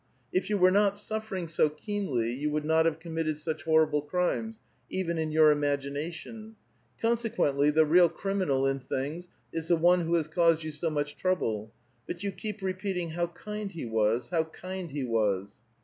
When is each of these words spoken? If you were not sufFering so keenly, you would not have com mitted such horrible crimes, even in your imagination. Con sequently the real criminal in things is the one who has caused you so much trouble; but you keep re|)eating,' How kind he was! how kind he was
If 0.33 0.49
you 0.49 0.57
were 0.57 0.71
not 0.71 0.95
sufFering 0.95 1.47
so 1.47 1.69
keenly, 1.69 2.31
you 2.33 2.49
would 2.49 2.65
not 2.65 2.87
have 2.87 2.99
com 2.99 3.13
mitted 3.13 3.37
such 3.37 3.65
horrible 3.65 4.01
crimes, 4.01 4.59
even 4.89 5.19
in 5.19 5.29
your 5.29 5.51
imagination. 5.51 6.55
Con 6.99 7.17
sequently 7.17 7.71
the 7.71 7.85
real 7.85 8.09
criminal 8.09 8.65
in 8.65 8.79
things 8.79 9.29
is 9.53 9.67
the 9.67 9.75
one 9.77 10.01
who 10.07 10.15
has 10.15 10.27
caused 10.27 10.63
you 10.63 10.71
so 10.71 10.89
much 10.89 11.17
trouble; 11.17 11.71
but 12.07 12.23
you 12.23 12.31
keep 12.31 12.63
re|)eating,' 12.63 13.09
How 13.11 13.27
kind 13.27 13.71
he 13.71 13.85
was! 13.85 14.29
how 14.29 14.45
kind 14.45 14.89
he 14.89 15.03
was 15.03 15.59